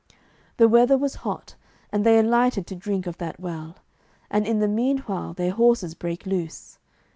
The 0.57 0.67
weather 0.67 0.97
was 0.97 1.13
hot, 1.21 1.53
and 1.91 2.03
they 2.03 2.17
alighted 2.17 2.65
to 2.65 2.75
drink 2.75 3.05
of 3.05 3.19
that 3.19 3.39
well, 3.39 3.75
and 4.31 4.47
in 4.47 4.57
the 4.57 4.67
meanwhile 4.67 5.33
their 5.35 5.51
horses 5.51 5.93
brake 5.93 6.25
loose. 6.25 6.79